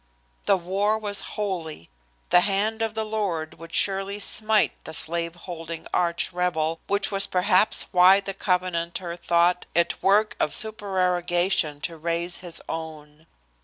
The 0.47 0.57
war 0.57 0.97
was 0.97 1.21
holy. 1.37 1.87
The 2.31 2.39
hand 2.41 2.81
of 2.81 2.95
the 2.95 3.05
Lord 3.05 3.59
would 3.59 3.71
surely 3.71 4.17
smite 4.17 4.71
the 4.83 4.95
slave 4.95 5.35
holding 5.35 5.85
arch 5.93 6.33
rebel, 6.33 6.79
which 6.87 7.11
was 7.11 7.27
perhaps 7.27 7.85
why 7.91 8.19
the 8.19 8.33
Covenanter 8.33 9.15
thought 9.15 9.67
it 9.75 10.01
work 10.01 10.35
of 10.39 10.55
supererogation 10.55 11.81
to 11.81 11.97
raise 11.97 12.37
his 12.37 12.63
own. 12.67 13.27